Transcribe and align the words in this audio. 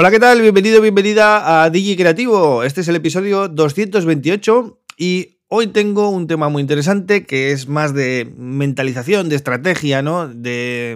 Hola, 0.00 0.12
¿qué 0.12 0.20
tal? 0.20 0.40
Bienvenido, 0.40 0.80
bienvenida 0.80 1.64
a 1.64 1.70
Digi 1.70 1.96
Creativo. 1.96 2.62
Este 2.62 2.82
es 2.82 2.86
el 2.86 2.94
episodio 2.94 3.48
228 3.48 4.80
y 4.96 5.40
hoy 5.48 5.66
tengo 5.66 6.08
un 6.10 6.28
tema 6.28 6.48
muy 6.48 6.60
interesante 6.62 7.26
que 7.26 7.50
es 7.50 7.66
más 7.66 7.94
de 7.94 8.32
mentalización, 8.36 9.28
de 9.28 9.34
estrategia, 9.34 10.00
¿no? 10.00 10.28
De, 10.28 10.92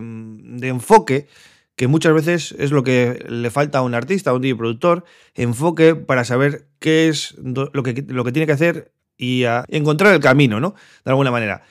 enfoque, 0.63 1.27
que 1.75 1.89
muchas 1.89 2.15
veces 2.15 2.55
es 2.61 2.71
lo 2.71 2.85
que 2.85 3.27
le 3.29 3.51
falta 3.51 3.79
a 3.79 3.83
un 3.83 3.97
artista, 3.97 4.31
a 4.31 4.35
un 4.35 4.43
DJ 4.43 4.55
productor, 4.55 5.05
enfoque 5.35 5.97
para 5.97 6.25
saber 6.25 6.69
qué 6.79 7.09
es 7.09 7.35
lo 7.43 7.83
que, 7.83 8.05
lo 8.07 8.23
que 8.23 8.31
tiene 8.31 8.47
que 8.47 8.53
hacer 8.53 8.93
y 9.19 9.43
encontrar 9.67 10.15
el 10.15 10.21
camino, 10.21 10.61
¿no? 10.61 10.77
De 11.05 11.11
alguna 11.11 11.33
manera. 11.33 11.65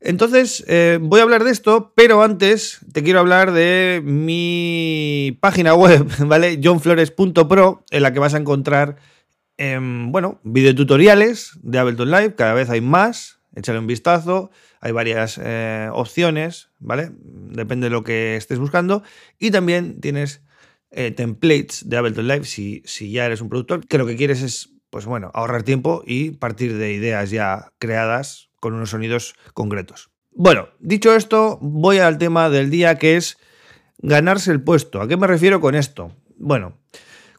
Entonces, 0.00 0.64
eh, 0.68 0.98
voy 1.00 1.20
a 1.20 1.22
hablar 1.22 1.42
de 1.42 1.50
esto, 1.50 1.92
pero 1.96 2.22
antes 2.22 2.80
te 2.92 3.02
quiero 3.02 3.20
hablar 3.20 3.52
de 3.52 4.02
mi 4.04 5.36
página 5.40 5.74
web, 5.74 6.06
¿vale? 6.26 6.60
johnflores.pro, 6.62 7.84
en 7.90 8.02
la 8.02 8.12
que 8.12 8.18
vas 8.18 8.34
a 8.34 8.38
encontrar, 8.38 8.96
eh, 9.56 9.78
bueno, 9.80 10.38
videotutoriales 10.44 11.58
de 11.62 11.78
Ableton 11.78 12.10
Live, 12.10 12.34
cada 12.34 12.52
vez 12.52 12.68
hay 12.68 12.82
más, 12.82 13.40
échale 13.54 13.78
un 13.78 13.86
vistazo, 13.86 14.50
hay 14.80 14.92
varias 14.92 15.40
eh, 15.42 15.88
opciones, 15.92 16.68
¿vale? 16.78 17.10
Depende 17.22 17.86
de 17.86 17.90
lo 17.90 18.04
que 18.04 18.36
estés 18.36 18.58
buscando, 18.58 19.02
y 19.38 19.50
también 19.50 20.00
tienes 20.00 20.42
eh, 20.90 21.10
templates 21.10 21.88
de 21.88 21.96
Ableton 21.96 22.28
Live 22.28 22.44
si, 22.44 22.82
si 22.84 23.10
ya 23.10 23.24
eres 23.24 23.40
un 23.40 23.48
productor, 23.48 23.86
que 23.86 23.96
lo 23.96 24.06
que 24.06 24.16
quieres 24.16 24.42
es, 24.42 24.74
pues 24.90 25.06
bueno, 25.06 25.30
ahorrar 25.32 25.62
tiempo 25.62 26.02
y 26.06 26.32
partir 26.32 26.76
de 26.76 26.92
ideas 26.92 27.30
ya 27.30 27.72
creadas 27.78 28.45
con 28.60 28.74
unos 28.74 28.90
sonidos 28.90 29.34
concretos. 29.54 30.10
Bueno, 30.32 30.68
dicho 30.80 31.14
esto, 31.14 31.58
voy 31.62 31.98
al 31.98 32.18
tema 32.18 32.50
del 32.50 32.70
día 32.70 32.96
que 32.96 33.16
es 33.16 33.38
ganarse 33.98 34.52
el 34.52 34.62
puesto. 34.62 35.00
¿A 35.00 35.08
qué 35.08 35.16
me 35.16 35.26
refiero 35.26 35.60
con 35.60 35.74
esto? 35.74 36.12
Bueno, 36.36 36.78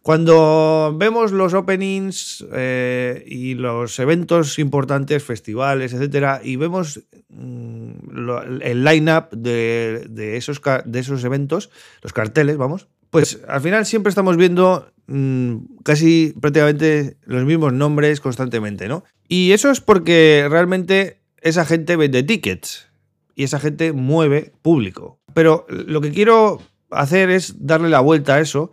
cuando 0.08 0.96
vemos 0.98 1.34
los 1.34 1.54
openings 1.54 2.46
eh, 2.54 3.26
y 3.28 3.56
los 3.56 4.00
eventos 4.00 4.58
importantes, 4.58 5.22
festivales, 5.24 5.94
etcétera, 5.94 6.40
y 6.42 6.56
vemos 6.56 7.02
mm, 7.28 8.62
el 8.62 8.84
line-up 8.86 9.30
de, 9.32 10.38
esos, 10.38 10.62
de 10.86 11.00
esos 11.00 11.24
eventos, 11.26 11.70
los 12.02 12.14
carteles, 12.14 12.56
vamos, 12.56 12.88
pues 13.10 13.40
al 13.48 13.62
final 13.62 13.86
siempre 13.86 14.10
estamos 14.10 14.38
viendo 14.38 14.92
mm, 15.08 15.56
casi 15.84 16.34
prácticamente 16.40 17.18
los 17.24 17.46
mismos 17.46 17.74
nombres 17.74 18.20
constantemente, 18.22 18.88
¿no? 18.88 19.04
Y 19.28 19.52
eso 19.52 19.70
es 19.72 19.82
porque 19.82 20.48
realmente 20.50 21.22
esa 21.42 21.66
gente 21.66 21.96
vende 21.96 22.24
tickets 22.24 22.88
y 23.36 23.44
esa 23.44 23.60
gente 23.60 23.94
mueve 23.94 24.54
público. 24.62 25.20
Pero 25.34 25.66
lo 25.70 26.02
que 26.02 26.12
quiero 26.12 26.62
hacer 26.90 27.30
es 27.30 27.66
darle 27.66 27.90
la 27.90 28.00
vuelta 28.00 28.36
a 28.36 28.40
eso 28.40 28.72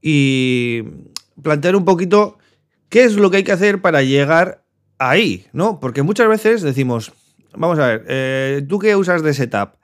y 0.00 0.84
plantear 1.42 1.76
un 1.76 1.84
poquito 1.84 2.38
qué 2.88 3.04
es 3.04 3.16
lo 3.16 3.30
que 3.30 3.38
hay 3.38 3.44
que 3.44 3.52
hacer 3.52 3.80
para 3.80 4.02
llegar 4.02 4.64
ahí, 4.98 5.46
¿no? 5.52 5.80
Porque 5.80 6.02
muchas 6.02 6.28
veces 6.28 6.62
decimos, 6.62 7.12
vamos 7.56 7.78
a 7.78 7.88
ver, 7.88 8.04
eh, 8.08 8.64
¿tú 8.68 8.78
qué 8.78 8.94
usas 8.96 9.22
de 9.22 9.34
setup? 9.34 9.76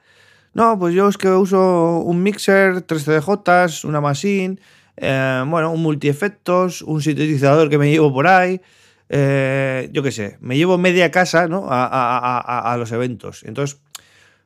No, 0.52 0.78
pues 0.78 0.94
yo 0.94 1.08
es 1.08 1.16
que 1.16 1.28
uso 1.28 2.00
un 2.00 2.22
mixer, 2.22 2.82
tres 2.82 3.04
CDJs, 3.04 3.84
una 3.84 4.00
machine, 4.00 4.58
eh, 4.96 5.44
bueno, 5.46 5.70
un 5.72 5.82
multiefectos, 5.82 6.82
un 6.82 7.00
sintetizador 7.00 7.68
que 7.70 7.78
me 7.78 7.90
llevo 7.90 8.12
por 8.12 8.26
ahí, 8.26 8.60
eh, 9.08 9.88
yo 9.92 10.02
qué 10.02 10.10
sé, 10.12 10.38
me 10.40 10.56
llevo 10.56 10.76
media 10.78 11.10
casa 11.10 11.46
¿no? 11.46 11.66
a, 11.68 12.74
los 12.78 12.90
eventos. 12.92 13.44
Entonces, 13.44 13.80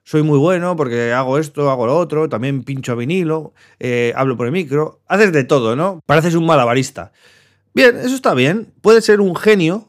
soy 0.05 0.23
muy 0.23 0.39
bueno 0.39 0.77
porque 0.77 1.13
hago 1.13 1.39
esto, 1.39 1.71
hago 1.71 1.87
lo 1.87 1.97
otro, 1.97 2.29
también 2.29 2.65
pincho 2.65 2.95
vinilo, 2.97 3.55
eh, 3.81 4.13
hablo 4.15 4.37
por 4.37 4.47
el 4.47 4.53
micro, 4.53 5.01
haces 5.09 5.33
de 5.33 5.45
todo, 5.45 5.75
¿no? 5.75 6.01
Pareces 6.05 6.35
un 6.35 6.45
malabarista. 6.45 7.13
Bien, 7.73 7.97
eso 7.97 8.15
está 8.15 8.35
bien. 8.35 8.73
Puedes 8.83 9.05
ser 9.05 9.21
un 9.21 9.35
genio 9.35 9.89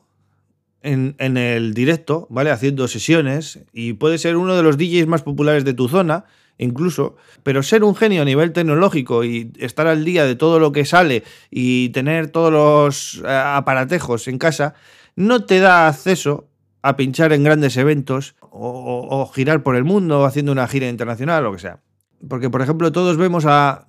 en, 0.85 1.37
el 1.37 1.73
directo, 1.73 2.27
¿vale? 2.29 2.51
Haciendo 2.51 2.87
sesiones 2.87 3.59
y 3.73 3.93
puede 3.93 4.17
ser 4.17 4.37
uno 4.37 4.55
de 4.55 4.63
los 4.63 4.77
DJs 4.77 5.07
más 5.07 5.23
populares 5.23 5.65
de 5.65 5.73
tu 5.73 5.87
zona 5.87 6.25
incluso, 6.57 7.17
pero 7.43 7.63
ser 7.63 7.83
un 7.83 7.95
genio 7.95 8.21
a 8.21 8.25
nivel 8.25 8.53
tecnológico 8.53 9.23
y 9.23 9.51
estar 9.59 9.87
al 9.87 10.05
día 10.05 10.25
de 10.25 10.35
todo 10.35 10.59
lo 10.59 10.71
que 10.71 10.85
sale 10.85 11.23
y 11.51 11.89
tener 11.89 12.29
todos 12.29 12.51
los 12.51 13.23
eh, 13.25 13.29
aparatejos 13.29 14.27
en 14.29 14.37
casa, 14.37 14.73
no 15.15 15.43
te 15.43 15.59
da 15.59 15.87
acceso 15.87 16.47
a 16.81 16.95
pinchar 16.95 17.33
en 17.33 17.43
grandes 17.43 17.75
eventos 17.77 18.35
o, 18.39 19.29
girar 19.33 19.63
por 19.63 19.75
el 19.75 19.83
mundo 19.83 20.23
haciendo 20.23 20.53
una 20.53 20.67
gira 20.67 20.87
internacional 20.87 21.43
o 21.43 21.49
lo 21.49 21.53
que 21.55 21.61
sea. 21.61 21.79
Porque, 22.29 22.49
por 22.49 22.61
ejemplo, 22.61 22.91
todos 22.93 23.17
vemos 23.17 23.45
a, 23.45 23.85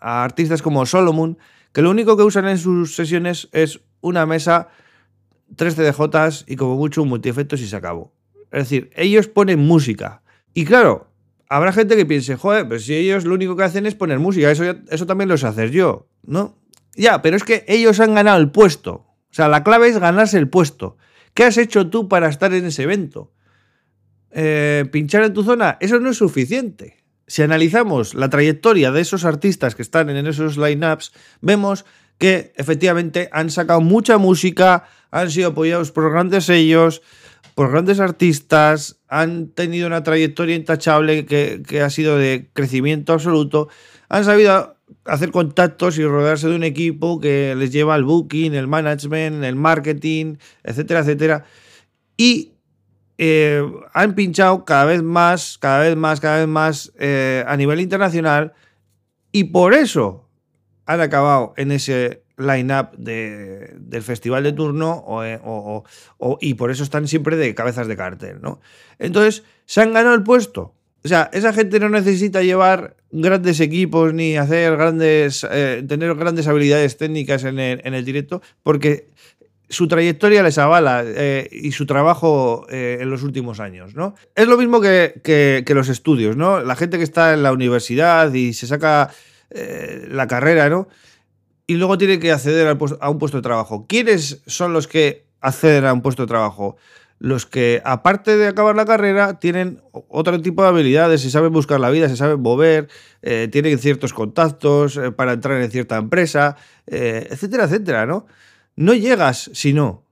a 0.00 0.24
artistas 0.24 0.60
como 0.60 0.84
Solomon, 0.84 1.38
que 1.72 1.80
lo 1.80 1.90
único 1.90 2.16
que 2.16 2.24
usan 2.24 2.46
en 2.46 2.58
sus 2.58 2.94
sesiones 2.94 3.48
es 3.52 3.80
una 4.02 4.26
mesa, 4.26 4.68
tres 5.56 5.74
CDJs 5.74 6.44
y 6.46 6.56
como 6.56 6.76
mucho 6.76 7.02
un 7.02 7.08
multiefectos 7.08 7.60
y 7.60 7.66
se 7.66 7.76
acabó. 7.76 8.14
Es 8.50 8.64
decir, 8.64 8.90
ellos 8.94 9.28
ponen 9.28 9.60
música. 9.60 10.22
Y 10.54 10.64
claro, 10.64 11.10
habrá 11.48 11.72
gente 11.72 11.96
que 11.96 12.06
piense, 12.06 12.36
joder, 12.36 12.68
pero 12.68 12.80
si 12.80 12.94
ellos 12.94 13.24
lo 13.24 13.34
único 13.34 13.56
que 13.56 13.64
hacen 13.64 13.86
es 13.86 13.94
poner 13.94 14.18
música, 14.18 14.50
eso, 14.50 14.64
eso 14.88 15.06
también 15.06 15.28
lo 15.28 15.36
sé 15.36 15.46
hacer 15.46 15.70
yo, 15.70 16.08
¿no? 16.22 16.58
Ya, 16.94 17.22
pero 17.22 17.36
es 17.36 17.44
que 17.44 17.64
ellos 17.68 18.00
han 18.00 18.14
ganado 18.14 18.38
el 18.38 18.50
puesto. 18.50 18.92
O 18.92 19.34
sea, 19.34 19.48
la 19.48 19.64
clave 19.64 19.88
es 19.88 19.98
ganarse 19.98 20.36
el 20.38 20.48
puesto. 20.48 20.98
¿Qué 21.34 21.44
has 21.44 21.56
hecho 21.56 21.88
tú 21.88 22.08
para 22.08 22.28
estar 22.28 22.52
en 22.52 22.66
ese 22.66 22.82
evento? 22.82 23.32
Eh, 24.30 24.86
pinchar 24.92 25.24
en 25.24 25.32
tu 25.32 25.42
zona, 25.42 25.78
eso 25.80 25.98
no 25.98 26.10
es 26.10 26.18
suficiente. 26.18 27.02
Si 27.26 27.42
analizamos 27.42 28.14
la 28.14 28.28
trayectoria 28.28 28.90
de 28.90 29.00
esos 29.00 29.24
artistas 29.24 29.74
que 29.74 29.82
están 29.82 30.10
en 30.10 30.26
esos 30.26 30.58
lineups, 30.58 31.12
vemos 31.40 31.86
que 32.22 32.52
efectivamente 32.54 33.28
han 33.32 33.50
sacado 33.50 33.80
mucha 33.80 34.16
música, 34.16 34.84
han 35.10 35.28
sido 35.28 35.48
apoyados 35.48 35.90
por 35.90 36.08
grandes 36.08 36.44
sellos, 36.44 37.02
por 37.56 37.72
grandes 37.72 37.98
artistas, 37.98 39.00
han 39.08 39.48
tenido 39.48 39.88
una 39.88 40.04
trayectoria 40.04 40.54
intachable 40.54 41.26
que, 41.26 41.80
ha 41.80 41.90
sido 41.90 42.16
de 42.16 42.48
crecimiento 42.52 43.12
absoluto, 43.12 43.70
han 44.08 44.24
sabido 44.24 44.76
hacer 45.04 45.32
contactos 45.32 45.98
y 45.98 46.04
rodearse 46.04 46.46
de 46.46 46.54
un 46.54 46.62
equipo 46.62 47.18
que 47.18 47.56
les 47.56 47.72
lleva 47.72 47.96
el 47.96 48.04
booking, 48.04 48.54
el 48.54 48.68
management, 48.68 49.42
el 49.42 49.56
marketing, 49.56 50.36
etcétera, 50.62 51.00
etcétera. 51.00 51.44
Y 52.16 52.52
eh, 53.18 53.68
han 53.94 54.14
pinchado 54.14 54.64
cada 54.64 54.84
vez 54.84 55.02
más, 55.02 55.58
cada 55.58 55.80
vez 55.80 55.96
más, 55.96 56.20
cada 56.20 56.38
vez 56.38 56.46
más 56.46 56.92
eh, 57.00 57.42
a 57.48 57.56
nivel 57.56 57.80
internacional 57.80 58.52
y 59.32 59.42
por 59.42 59.74
eso 59.74 60.28
han 60.86 61.00
acabado 61.00 61.54
en 61.56 61.72
ese 61.72 62.22
line-up 62.36 62.96
de, 62.96 63.74
del 63.78 64.02
festival 64.02 64.42
de 64.42 64.52
turno 64.52 65.04
eh, 65.24 65.38
y 66.40 66.54
por 66.54 66.70
eso 66.70 66.82
están 66.82 67.06
siempre 67.06 67.36
de 67.36 67.54
cabezas 67.54 67.86
de 67.86 67.96
cartel, 67.96 68.40
¿no? 68.40 68.60
Entonces, 68.98 69.44
se 69.66 69.80
han 69.80 69.92
ganado 69.92 70.14
el 70.14 70.22
puesto. 70.22 70.74
O 71.04 71.08
sea, 71.08 71.30
esa 71.32 71.52
gente 71.52 71.80
no 71.80 71.88
necesita 71.88 72.42
llevar 72.42 72.96
grandes 73.10 73.60
equipos 73.60 74.14
ni 74.14 74.36
hacer 74.36 74.76
grandes, 74.76 75.46
eh, 75.50 75.84
tener 75.86 76.14
grandes 76.14 76.46
habilidades 76.46 76.96
técnicas 76.96 77.44
en 77.44 77.58
el, 77.58 77.80
en 77.84 77.94
el, 77.94 78.04
directo, 78.04 78.40
porque 78.62 79.08
su 79.68 79.88
trayectoria 79.88 80.42
les 80.42 80.58
avala 80.58 81.02
eh, 81.04 81.48
y 81.50 81.72
su 81.72 81.86
trabajo 81.86 82.66
en 82.68 83.10
los 83.10 83.24
últimos 83.24 83.58
años, 83.58 83.94
¿no? 83.94 84.14
Es 84.34 84.46
lo 84.46 84.56
mismo 84.56 84.80
que, 84.80 85.20
que, 85.24 85.64
que, 85.66 85.74
los 85.74 85.88
estudios, 85.88 86.36
¿no? 86.36 86.60
La 86.60 86.76
gente 86.76 86.98
que 86.98 87.04
está 87.04 87.34
en 87.34 87.42
la 87.42 87.52
universidad 87.52 88.32
y 88.32 88.52
se 88.52 88.66
saca 88.66 89.10
la 90.08 90.26
carrera, 90.26 90.68
¿no? 90.68 90.88
y 91.66 91.76
luego 91.76 91.98
tiene 91.98 92.18
que 92.18 92.32
acceder 92.32 92.76
a 93.00 93.10
un 93.10 93.18
puesto 93.18 93.38
de 93.38 93.42
trabajo. 93.42 93.86
¿Quiénes 93.88 94.42
son 94.46 94.72
los 94.72 94.86
que 94.86 95.26
acceden 95.40 95.86
a 95.86 95.92
un 95.92 96.02
puesto 96.02 96.22
de 96.22 96.28
trabajo? 96.28 96.76
Los 97.18 97.46
que, 97.46 97.80
aparte 97.84 98.36
de 98.36 98.48
acabar 98.48 98.74
la 98.74 98.84
carrera, 98.84 99.38
tienen 99.38 99.80
otro 99.92 100.40
tipo 100.42 100.62
de 100.62 100.68
habilidades, 100.68 101.22
se 101.22 101.30
saben 101.30 101.52
buscar 101.52 101.78
la 101.78 101.90
vida, 101.90 102.08
se 102.08 102.16
saben 102.16 102.40
mover, 102.40 102.88
eh, 103.22 103.48
tienen 103.50 103.78
ciertos 103.78 104.12
contactos 104.12 104.96
eh, 104.96 105.12
para 105.12 105.32
entrar 105.32 105.62
en 105.62 105.70
cierta 105.70 105.96
empresa, 105.96 106.56
eh, 106.86 107.28
etcétera, 107.30 107.64
etcétera, 107.64 108.06
¿no? 108.06 108.26
No 108.74 108.92
llegas 108.92 109.50
si 109.54 109.72
no. 109.72 110.04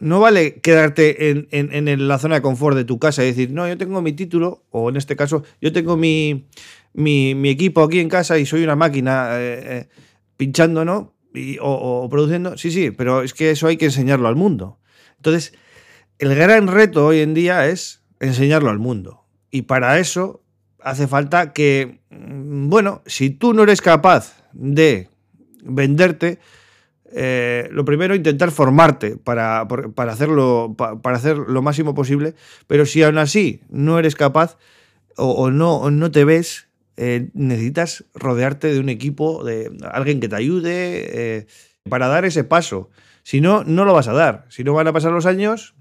No 0.00 0.20
vale 0.20 0.60
quedarte 0.60 1.30
en, 1.30 1.48
en, 1.50 2.08
la 2.08 2.18
zona 2.18 2.36
de 2.36 2.42
confort 2.42 2.76
de 2.76 2.84
tu 2.84 3.00
casa 3.00 3.24
y 3.24 3.26
decir, 3.26 3.50
no, 3.50 3.66
yo 3.66 3.76
tengo 3.76 4.00
mi 4.00 4.12
título, 4.12 4.64
o 4.70 4.88
en 4.90 4.96
este 4.96 5.16
caso, 5.16 5.42
yo 5.60 5.72
tengo 5.72 5.96
mi, 5.96 6.46
mi, 6.92 7.34
mi 7.34 7.50
equipo 7.50 7.82
aquí 7.82 8.00
en 8.00 8.08
casa 8.08 8.38
y 8.38 8.46
soy 8.46 8.64
una 8.64 8.76
máquina 8.76 9.30
pinchando, 10.36 10.84
¿no? 10.84 11.14
o, 11.60 12.08
produciendo. 12.10 12.56
Sí, 12.56 12.70
sí, 12.70 12.90
pero 12.90 13.22
es 13.22 13.34
que 13.34 13.50
eso 13.50 13.66
hay 13.66 13.76
que 13.76 13.86
enseñarlo 13.86 14.28
al 14.28 14.36
mundo. 14.36 14.78
Entonces, 15.16 15.52
el 16.18 16.34
gran 16.34 16.68
reto 16.68 17.06
hoy 17.06 17.20
en 17.20 17.34
día 17.34 17.66
es 17.66 18.02
enseñarlo 18.20 18.70
al 18.70 18.78
mundo. 18.78 19.24
Y 19.50 19.62
para 19.62 19.98
eso 19.98 20.42
hace 20.80 21.06
falta 21.06 21.52
que, 21.52 22.00
mm, 22.10 22.68
bueno, 22.68 23.02
si 23.06 23.30
tú 23.30 23.54
no 23.54 23.62
eres 23.62 23.80
capaz 23.80 24.44
de 24.52 25.08
venderte, 25.62 26.38
eh, 27.12 27.68
lo 27.70 27.84
primero 27.84 28.14
intentar 28.14 28.50
formarte 28.50 29.16
para, 29.16 29.66
para 29.66 30.12
hacerlo 30.12 30.76
para 30.76 31.16
hacer 31.16 31.38
lo 31.38 31.62
máximo 31.62 31.94
posible 31.94 32.34
pero 32.66 32.84
si 32.84 33.02
aún 33.02 33.16
así 33.16 33.62
no 33.70 33.98
eres 33.98 34.14
capaz 34.14 34.58
o, 35.16 35.50
no, 35.50 35.90
no 35.90 36.10
te 36.10 36.26
ves 36.26 36.67
eh, 37.00 37.30
necesitas 37.32 38.04
rodearte 38.12 38.72
de 38.72 38.80
un 38.80 38.88
equipo, 38.88 39.44
de 39.44 39.70
alguien 39.92 40.18
que 40.18 40.28
te 40.28 40.34
ayude 40.34 41.36
eh, 41.36 41.46
para 41.88 42.08
dar 42.08 42.24
ese 42.24 42.42
paso. 42.42 42.90
Si 43.22 43.40
no, 43.40 43.62
no 43.62 43.84
lo 43.84 43.94
vas 43.94 44.08
a 44.08 44.12
dar. 44.12 44.46
Si 44.48 44.64
no 44.64 44.74
van 44.74 44.88
a 44.88 44.92
pasar 44.92 45.12
los 45.12 45.24
años, 45.24 45.76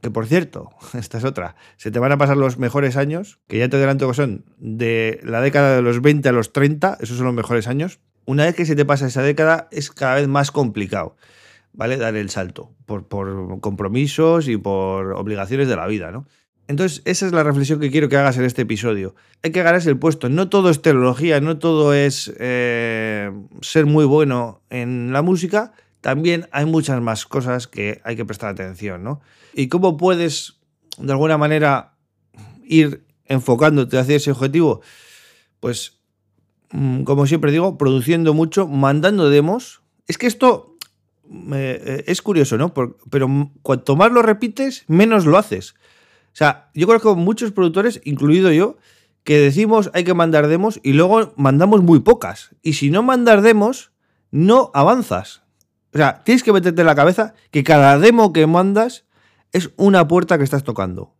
que 0.00 0.10
por 0.10 0.26
cierto, 0.26 0.70
esta 0.94 1.18
es 1.18 1.24
otra, 1.24 1.56
se 1.76 1.90
te 1.90 1.98
van 1.98 2.10
a 2.10 2.16
pasar 2.16 2.38
los 2.38 2.56
mejores 2.56 2.96
años, 2.96 3.38
que 3.48 3.58
ya 3.58 3.68
te 3.68 3.76
adelanto 3.76 4.08
que 4.08 4.14
son 4.14 4.46
de 4.56 5.20
la 5.24 5.42
década 5.42 5.76
de 5.76 5.82
los 5.82 6.00
20 6.00 6.26
a 6.30 6.32
los 6.32 6.54
30, 6.54 6.96
esos 7.00 7.18
son 7.18 7.26
los 7.26 7.34
mejores 7.34 7.68
años. 7.68 8.00
Una 8.24 8.44
vez 8.44 8.54
que 8.54 8.64
se 8.64 8.74
te 8.74 8.86
pasa 8.86 9.06
esa 9.06 9.22
década 9.22 9.68
es 9.72 9.90
cada 9.90 10.14
vez 10.14 10.26
más 10.26 10.50
complicado, 10.52 11.16
¿vale? 11.74 11.98
Dar 11.98 12.16
el 12.16 12.30
salto 12.30 12.74
por, 12.86 13.08
por 13.08 13.60
compromisos 13.60 14.48
y 14.48 14.56
por 14.56 15.12
obligaciones 15.12 15.68
de 15.68 15.76
la 15.76 15.86
vida, 15.86 16.12
¿no? 16.12 16.26
Entonces, 16.68 17.02
esa 17.04 17.26
es 17.26 17.32
la 17.32 17.42
reflexión 17.42 17.80
que 17.80 17.90
quiero 17.90 18.08
que 18.08 18.16
hagas 18.16 18.38
en 18.38 18.44
este 18.44 18.62
episodio. 18.62 19.14
Hay 19.42 19.50
que 19.50 19.62
ganarse 19.62 19.90
el 19.90 19.98
puesto. 19.98 20.28
No 20.28 20.48
todo 20.48 20.70
es 20.70 20.80
tecnología, 20.80 21.40
no 21.40 21.58
todo 21.58 21.92
es 21.92 22.32
eh, 22.38 23.30
ser 23.60 23.86
muy 23.86 24.04
bueno 24.04 24.62
en 24.70 25.12
la 25.12 25.22
música. 25.22 25.72
También 26.00 26.48
hay 26.52 26.64
muchas 26.64 27.00
más 27.00 27.26
cosas 27.26 27.66
que 27.66 28.00
hay 28.04 28.16
que 28.16 28.24
prestar 28.24 28.50
atención, 28.50 29.02
¿no? 29.02 29.20
Y 29.54 29.68
cómo 29.68 29.96
puedes, 29.96 30.54
de 30.98 31.12
alguna 31.12 31.36
manera, 31.36 31.94
ir 32.64 33.04
enfocándote 33.26 33.98
hacia 33.98 34.16
ese 34.16 34.30
objetivo. 34.30 34.82
Pues, 35.60 35.98
mm, 36.70 37.02
como 37.02 37.26
siempre 37.26 37.52
digo, 37.52 37.76
produciendo 37.76 38.34
mucho, 38.34 38.66
mandando 38.68 39.30
demos. 39.30 39.82
Es 40.06 40.18
que 40.18 40.26
esto 40.26 40.76
eh, 41.54 42.04
es 42.06 42.22
curioso, 42.22 42.58
¿no? 42.58 42.74
pero 42.74 43.50
cuanto 43.62 43.96
más 43.96 44.12
lo 44.12 44.22
repites, 44.22 44.84
menos 44.88 45.24
lo 45.24 45.38
haces. 45.38 45.74
O 46.32 46.36
sea, 46.36 46.70
yo 46.74 46.86
conozco 46.86 47.14
muchos 47.14 47.52
productores, 47.52 48.00
incluido 48.04 48.50
yo, 48.52 48.78
que 49.22 49.38
decimos 49.38 49.90
hay 49.92 50.04
que 50.04 50.14
mandar 50.14 50.48
demos 50.48 50.80
y 50.82 50.94
luego 50.94 51.34
mandamos 51.36 51.82
muy 51.82 52.00
pocas. 52.00 52.56
Y 52.62 52.74
si 52.74 52.90
no 52.90 53.02
mandar 53.02 53.42
demos, 53.42 53.92
no 54.30 54.70
avanzas. 54.72 55.42
O 55.92 55.98
sea, 55.98 56.22
tienes 56.24 56.42
que 56.42 56.52
meterte 56.52 56.80
en 56.80 56.86
la 56.86 56.94
cabeza 56.94 57.34
que 57.50 57.62
cada 57.62 57.98
demo 57.98 58.32
que 58.32 58.46
mandas 58.46 59.04
es 59.52 59.70
una 59.76 60.08
puerta 60.08 60.38
que 60.38 60.44
estás 60.44 60.64
tocando. 60.64 61.14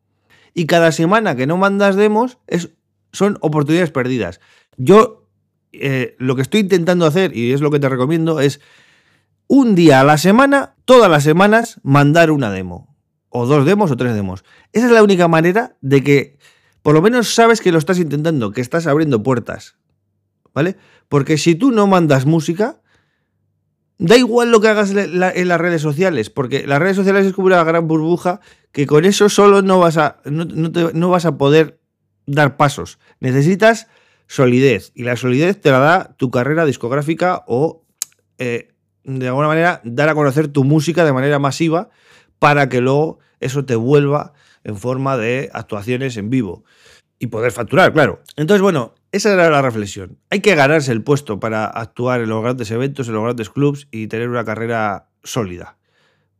Y 0.54 0.64
cada 0.64 0.92
semana 0.92 1.36
que 1.36 1.46
no 1.46 1.58
mandas 1.58 1.94
demos 1.94 2.38
es, 2.46 2.70
son 3.12 3.36
oportunidades 3.42 3.90
perdidas. 3.90 4.40
Yo 4.78 5.28
eh, 5.72 6.16
lo 6.18 6.36
que 6.36 6.42
estoy 6.42 6.60
intentando 6.60 7.04
hacer, 7.04 7.36
y 7.36 7.52
es 7.52 7.60
lo 7.60 7.70
que 7.70 7.80
te 7.80 7.88
recomiendo, 7.90 8.40
es 8.40 8.60
un 9.46 9.74
día 9.74 10.00
a 10.00 10.04
la 10.04 10.16
semana, 10.16 10.74
todas 10.86 11.10
las 11.10 11.22
semanas, 11.22 11.80
mandar 11.82 12.30
una 12.30 12.50
demo 12.50 12.91
o 13.32 13.46
dos 13.46 13.64
demos 13.64 13.90
o 13.90 13.96
tres 13.96 14.14
demos. 14.14 14.44
Esa 14.72 14.86
es 14.86 14.92
la 14.92 15.02
única 15.02 15.26
manera 15.26 15.76
de 15.80 16.04
que 16.04 16.38
por 16.82 16.94
lo 16.94 17.00
menos 17.00 17.34
sabes 17.34 17.60
que 17.60 17.72
lo 17.72 17.78
estás 17.78 17.98
intentando, 17.98 18.52
que 18.52 18.60
estás 18.60 18.86
abriendo 18.86 19.22
puertas. 19.22 19.76
¿Vale? 20.54 20.76
Porque 21.08 21.38
si 21.38 21.54
tú 21.54 21.70
no 21.70 21.86
mandas 21.86 22.26
música, 22.26 22.82
da 23.96 24.18
igual 24.18 24.50
lo 24.50 24.60
que 24.60 24.68
hagas 24.68 24.90
en 24.90 25.48
las 25.48 25.60
redes 25.60 25.80
sociales, 25.80 26.28
porque 26.28 26.66
las 26.66 26.78
redes 26.78 26.96
sociales 26.96 27.24
es 27.24 27.32
como 27.32 27.46
una 27.46 27.64
gran 27.64 27.88
burbuja 27.88 28.40
que 28.70 28.86
con 28.86 29.06
eso 29.06 29.30
solo 29.30 29.62
no 29.62 29.78
vas 29.78 29.96
a, 29.96 30.20
no, 30.26 31.08
vas 31.08 31.24
a 31.24 31.38
poder 31.38 31.80
dar 32.26 32.58
pasos. 32.58 32.98
Necesitas 33.20 33.86
solidez 34.26 34.92
y 34.94 35.04
la 35.04 35.16
solidez 35.16 35.58
te 35.58 35.70
la 35.70 35.78
da 35.78 36.14
tu 36.18 36.30
carrera 36.30 36.66
discográfica 36.66 37.44
o 37.46 37.86
eh, 38.36 38.74
de 39.04 39.28
alguna 39.28 39.48
manera 39.48 39.80
dar 39.84 40.10
a 40.10 40.14
conocer 40.14 40.48
tu 40.48 40.64
música 40.64 41.04
de 41.04 41.12
manera 41.14 41.38
masiva 41.38 41.88
para 42.42 42.68
que 42.68 42.80
luego 42.80 43.20
eso 43.38 43.64
te 43.64 43.76
vuelva 43.76 44.32
en 44.64 44.76
forma 44.76 45.16
de 45.16 45.48
actuaciones 45.52 46.16
en 46.16 46.28
vivo 46.28 46.64
y 47.20 47.28
poder 47.28 47.52
facturar, 47.52 47.92
claro. 47.92 48.20
Entonces, 48.34 48.60
bueno, 48.60 48.96
esa 49.12 49.32
era 49.32 49.48
la 49.48 49.62
reflexión. 49.62 50.18
Hay 50.28 50.40
que 50.40 50.56
ganarse 50.56 50.90
el 50.90 51.04
puesto 51.04 51.38
para 51.38 51.66
actuar 51.66 52.20
en 52.20 52.30
los 52.30 52.42
grandes 52.42 52.72
eventos, 52.72 53.06
en 53.06 53.14
los 53.14 53.22
grandes 53.22 53.48
clubs 53.48 53.86
y 53.92 54.08
tener 54.08 54.28
una 54.28 54.44
carrera 54.44 55.06
sólida. 55.22 55.76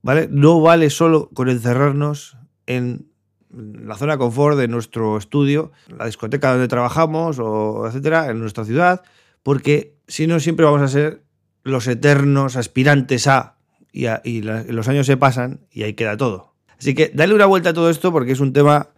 ¿Vale? 0.03 0.27
No 0.29 0.61
vale 0.61 0.91
solo 0.91 1.31
con 1.35 1.49
encerrarnos 1.49 2.37
en 2.67 3.07
la 3.51 3.95
zona 3.95 4.19
confort 4.19 4.59
de 4.59 4.67
nuestro 4.67 5.17
estudio, 5.17 5.71
la 5.97 6.07
discoteca 6.07 6.51
donde 6.51 6.67
trabajamos, 6.67 7.39
o 7.39 7.87
etcétera, 7.87 8.29
en 8.29 8.41
nuestra 8.41 8.65
ciudad, 8.65 9.03
porque 9.45 9.95
si 10.09 10.27
no, 10.27 10.41
siempre 10.41 10.67
vamos 10.67 10.83
a 10.83 10.89
ser 10.89 11.23
los 11.63 11.87
eternos 11.87 12.57
aspirantes 12.57 13.29
a 13.29 13.62
y, 13.93 14.43
los 14.43 14.89
años 14.89 15.07
se 15.07 15.17
pasan 15.17 15.67
y 15.71 15.83
ahí 15.83 15.95
queda 15.95 16.17
todo. 16.17 16.55
Así 16.79 16.95
que 16.95 17.11
dale 17.15 17.35
una 17.35 17.47
vuelta 17.47 17.71
a 17.71 17.75
todo 17.75 17.91
esto 17.91 18.11
porque 18.11 18.33
es 18.33 18.41
un 18.41 18.53
tema 18.53 18.91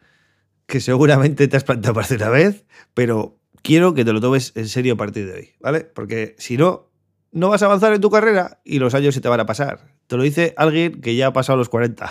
que 0.67 0.81
seguramente 0.81 1.49
te 1.49 1.57
has 1.57 1.65
planteado 1.65 1.95
para 1.95 2.15
una 2.15 2.31
vez, 2.31 2.65
pero 2.95 3.39
quiero 3.63 3.95
que 3.95 4.05
te 4.05 4.13
lo 4.13 4.21
tomes 4.21 4.53
en 4.55 4.69
serio 4.69 4.95
a 4.95 4.97
partir 4.97 5.27
de 5.27 5.33
hoy, 5.35 5.51
¿vale? 5.61 5.81
Porque 5.81 6.37
si 6.39 6.57
no, 6.57 6.91
no 7.33 7.49
vas 7.51 7.63
a 7.63 7.67
avanzar 7.67 7.93
en 7.93 8.01
tu 8.01 8.11
carrera 8.11 8.61
y 8.65 8.79
los 8.79 8.95
años 8.95 9.15
se 9.15 9.21
te 9.21 9.29
van 9.29 9.41
a 9.41 9.47
pasar. 9.47 9.81
Te 10.07 10.17
lo 10.17 10.23
dice 10.23 10.55
alguien 10.57 11.01
que 11.01 11.17
ya 11.17 11.29
ha 11.29 11.33
pasado 11.33 11.59
los 11.59 11.69
40. 11.69 12.11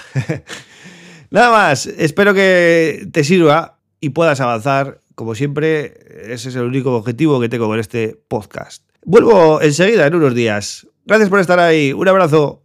Nada 1.32 1.50
más, 1.50 1.88
espero 1.88 2.34
que 2.34 3.08
te 3.12 3.24
sirva 3.24 3.80
y 4.00 4.10
puedas 4.10 4.42
avanzar. 4.42 5.02
Como 5.16 5.36
siempre, 5.36 6.32
ese 6.32 6.50
es 6.50 6.56
el 6.56 6.64
único 6.64 6.96
objetivo 6.96 7.40
que 7.40 7.50
tengo 7.50 7.68
con 7.68 7.80
este 7.80 8.20
podcast. 8.28 8.84
Vuelvo 9.06 9.62
enseguida 9.62 10.08
en 10.08 10.16
unos 10.16 10.36
días. 10.36 10.88
Gracias 11.06 11.30
por 11.30 11.40
estar 11.40 11.60
ahí. 11.60 11.94
Un 11.94 12.08
abrazo. 12.08 12.63